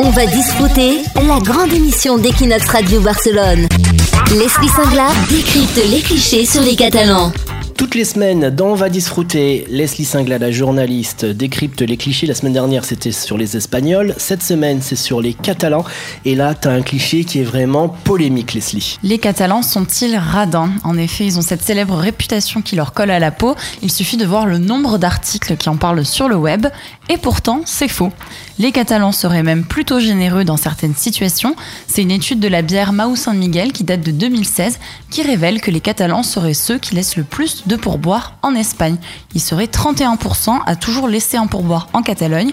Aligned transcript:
On 0.00 0.10
va 0.10 0.26
discuter 0.26 1.04
la 1.14 1.38
grande 1.38 1.72
émission 1.72 2.18
d'Equinox 2.18 2.68
Radio 2.68 3.00
Barcelone. 3.00 3.68
Leslie 4.32 4.68
Singla 4.68 5.06
décrypte 5.30 5.80
les 5.88 6.00
clichés 6.00 6.44
sur 6.44 6.62
les 6.62 6.74
Catalans. 6.74 7.30
Toutes 7.76 7.96
les 7.96 8.04
semaines, 8.04 8.50
dans 8.50 8.74
va 8.74 8.88
disfruter, 8.88 9.66
Leslie 9.68 10.04
Singla, 10.04 10.38
la 10.38 10.52
journaliste, 10.52 11.24
décrypte 11.24 11.82
les 11.82 11.96
clichés. 11.96 12.26
La 12.26 12.34
semaine 12.34 12.52
dernière, 12.52 12.84
c'était 12.84 13.10
sur 13.10 13.36
les 13.36 13.56
Espagnols. 13.56 14.14
Cette 14.16 14.44
semaine, 14.44 14.80
c'est 14.80 14.96
sur 14.96 15.20
les 15.20 15.34
Catalans. 15.34 15.84
Et 16.24 16.36
là, 16.36 16.54
tu 16.54 16.68
as 16.68 16.70
un 16.70 16.82
cliché 16.82 17.24
qui 17.24 17.40
est 17.40 17.44
vraiment 17.44 17.88
polémique, 17.88 18.54
Leslie. 18.54 18.98
Les 19.02 19.18
Catalans 19.18 19.62
sont-ils 19.62 20.16
radins? 20.16 20.70
En 20.84 20.96
effet, 20.96 21.26
ils 21.26 21.36
ont 21.36 21.42
cette 21.42 21.62
célèbre 21.62 21.96
réputation 21.96 22.62
qui 22.62 22.76
leur 22.76 22.92
colle 22.92 23.10
à 23.10 23.18
la 23.18 23.32
peau. 23.32 23.56
Il 23.82 23.90
suffit 23.90 24.16
de 24.16 24.24
voir 24.24 24.46
le 24.46 24.58
nombre 24.58 24.96
d'articles 24.98 25.56
qui 25.56 25.68
en 25.68 25.76
parlent 25.76 26.04
sur 26.04 26.28
le 26.28 26.36
web. 26.36 26.66
Et 27.08 27.18
pourtant, 27.18 27.62
c'est 27.64 27.88
faux. 27.88 28.12
Les 28.58 28.70
Catalans 28.70 29.12
seraient 29.12 29.42
même 29.42 29.64
plutôt 29.64 29.98
généreux 29.98 30.44
dans 30.44 30.56
certaines 30.56 30.94
situations. 30.94 31.56
C'est 31.88 32.02
une 32.02 32.12
étude 32.12 32.38
de 32.38 32.48
la 32.48 32.62
bière 32.62 32.92
Mau 32.92 33.16
San 33.16 33.36
Miguel 33.36 33.72
qui 33.72 33.82
date 33.82 34.02
de 34.02 34.12
2016 34.12 34.78
qui 35.10 35.22
révèle 35.22 35.60
que 35.60 35.72
les 35.72 35.80
Catalans 35.80 36.22
seraient 36.22 36.54
ceux 36.54 36.78
qui 36.78 36.94
laissent 36.94 37.16
le 37.16 37.24
plus 37.24 37.63
de 37.66 37.76
pourboire 37.76 38.34
en 38.42 38.54
Espagne. 38.54 38.96
Ils 39.34 39.40
seraient 39.40 39.66
31% 39.66 40.60
à 40.66 40.76
toujours 40.76 41.08
laisser 41.08 41.36
un 41.36 41.46
pourboire 41.46 41.88
en 41.92 42.02
Catalogne. 42.02 42.52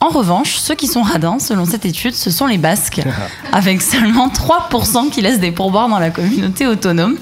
En 0.00 0.10
revanche, 0.10 0.58
ceux 0.58 0.76
qui 0.76 0.86
sont 0.86 1.02
radins, 1.02 1.40
selon 1.40 1.64
cette 1.64 1.84
étude, 1.84 2.14
ce 2.14 2.30
sont 2.30 2.46
les 2.46 2.58
Basques, 2.58 3.00
avec 3.52 3.82
seulement 3.82 4.28
3% 4.28 5.10
qui 5.10 5.22
laissent 5.22 5.40
des 5.40 5.50
pourboires 5.50 5.88
dans 5.88 5.98
la 5.98 6.10
communauté 6.10 6.68
autonome. 6.68 7.16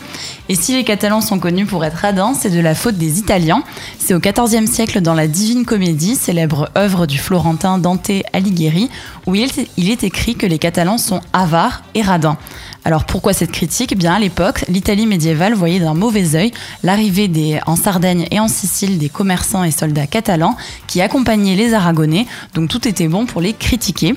Et 0.51 0.55
si 0.57 0.75
les 0.75 0.85
Catalans 0.85 1.23
sont 1.23 1.39
connus 1.39 1.65
pour 1.65 1.87
être 1.87 1.97
radins, 1.97 2.35
c'est 2.35 2.51
de 2.51 2.61
la 2.61 2.75
faute 2.75 2.97
des 2.97 3.19
Italiens. 3.19 3.63
C'est 3.99 4.13
au 4.13 4.21
XIVe 4.21 4.67
siècle, 4.67 5.01
dans 5.01 5.15
la 5.15 5.27
Divine 5.27 5.65
Comédie, 5.65 6.17
célèbre 6.17 6.69
œuvre 6.77 7.07
du 7.07 7.17
Florentin 7.17 7.79
Dante 7.79 8.11
Alighieri, 8.35 8.91
où 9.27 9.35
il 9.35 9.91
est 9.91 10.05
écrit 10.05 10.37
que 10.37 10.47
les 10.47 10.59
Catalans 10.59 10.99
sont 10.99 11.23
avares 11.33 11.83
et 11.95 12.03
radins. 12.03 12.37
Alors 12.87 13.03
pourquoi 13.03 13.33
cette 13.33 13.51
critique? 13.51 13.91
Eh 13.91 13.95
Bien 13.97 14.15
à 14.15 14.21
l'époque, 14.21 14.65
l'Italie 14.69 15.07
médiévale 15.07 15.55
voyait 15.55 15.81
d'un 15.81 15.95
mauvais 15.95 16.37
œil 16.37 16.53
l'arrivée 16.85 17.59
en 17.67 17.75
Sardaigne 17.75 18.29
et 18.31 18.39
en 18.39 18.47
Sicile 18.47 18.99
des 18.99 19.09
commerçants 19.09 19.65
et 19.65 19.73
soldats 19.73 20.07
catalans 20.07 20.57
qui 20.87 21.01
accompagnaient 21.01 21.57
les 21.57 21.75
Aragonais, 21.75 22.27
donc 22.55 22.71
tout 22.71 22.87
était 22.87 23.09
bon 23.09 23.27
pour 23.27 23.41
les 23.41 23.55
critiquer. 23.55 24.15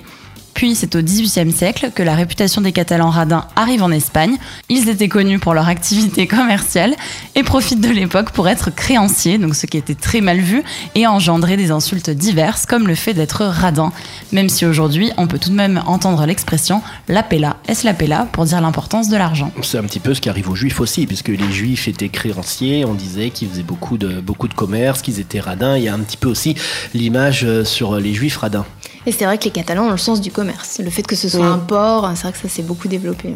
Puis 0.60 0.76
c'est 0.76 0.94
au 0.98 1.02
XVIIIe 1.02 1.54
siècle 1.54 1.90
que 1.96 2.04
la 2.04 2.16
réputation 2.16 2.60
des 2.60 2.74
Catalans 2.74 3.12
radins 3.12 3.48
arrive 3.56 3.82
en 3.82 3.92
Espagne. 3.92 4.36
Ils 4.68 4.90
étaient 4.90 5.08
connus 5.08 5.40
pour 5.40 5.54
leur 5.54 5.70
activité 5.70 6.28
commerciale 6.28 6.98
et 7.36 7.44
profitent 7.44 7.80
de 7.80 7.88
l'époque 7.88 8.32
pour 8.32 8.50
être 8.50 8.70
créanciers, 8.70 9.38
donc 9.38 9.56
ce 9.56 9.68
qui 9.68 9.78
était 9.78 9.96
très 9.96 10.20
mal 10.20 10.40
vu 10.40 10.62
et 10.96 11.06
a 11.06 11.14
engendré 11.14 11.56
des 11.56 11.72
insultes 11.72 12.10
diverses 12.10 12.66
comme 12.66 12.90
le 12.90 12.96
fait 12.96 13.14
d'être 13.14 13.46
radin. 13.46 13.94
Même 14.34 14.50
si 14.50 14.66
aujourd'hui 14.66 15.14
on 15.16 15.28
peut 15.28 15.40
tout 15.40 15.50
de 15.50 15.56
même 15.56 15.82
entendre 15.86 16.26
l'expression 16.26 16.82
la 17.08 17.24
pella, 17.24 17.56
est-ce 17.70 17.86
la 17.86 17.94
pella 17.94 18.28
pour 18.30 18.44
dire 18.44 18.60
l'importance 18.60 19.08
de 19.08 19.16
l'argent. 19.16 19.54
C'est 19.62 19.78
un 19.78 19.84
petit 19.84 20.02
peu 20.02 20.14
ce 20.14 20.20
qui 20.20 20.28
arrive 20.28 20.50
aux 20.50 20.56
juifs 20.56 20.82
aussi, 20.82 21.08
puisque 21.08 21.30
les 21.30 21.52
juifs 21.54 21.88
étaient 21.88 22.10
créanciers, 22.10 22.84
on 22.84 22.96
disait 22.96 23.30
qu'ils 23.30 23.48
faisaient 23.48 23.64
beaucoup 23.64 23.98
de, 23.98 24.20
beaucoup 24.20 24.50
de 24.50 24.54
commerce, 24.54 25.02
qu'ils 25.04 25.22
étaient 25.22 25.40
radins. 25.40 25.78
Il 25.78 25.84
y 25.84 25.88
a 25.88 25.94
un 25.94 26.00
petit 26.00 26.18
peu 26.18 26.28
aussi 26.28 26.56
l'image 26.94 27.46
euh, 27.46 27.64
sur 27.64 27.96
les 27.96 28.14
juifs 28.14 28.36
radins. 28.36 28.66
Et 29.10 29.12
c'est 29.12 29.26
vrai 29.26 29.40
que 29.40 29.46
les 29.46 29.50
Catalans 29.50 29.88
ont 29.88 29.90
le 29.90 29.98
sens 29.98 30.22
du 30.22 30.30
commerce. 30.30 30.80
Le 30.84 30.92
fait 30.92 31.02
que 31.02 31.16
ce 31.16 31.30
soit 31.30 31.44
un 31.44 31.58
port, 31.58 32.08
c'est 32.14 32.22
vrai 32.22 32.32
que 32.32 32.38
ça 32.38 32.48
s'est 32.48 32.62
beaucoup 32.62 32.88
développé. 32.88 33.36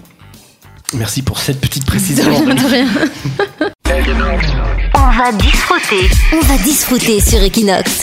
Merci 0.93 1.23
pour 1.23 1.39
cette 1.39 1.59
petite 1.59 1.83
précision. 1.83 2.25
de 2.25 2.69
rien. 2.69 2.88
On 4.94 5.17
va 5.17 5.31
disfruter. 5.31 6.11
On 6.31 6.41
va 6.41 6.57
disfruter 6.59 7.19
sur 7.19 7.41
Equinox. 7.41 8.01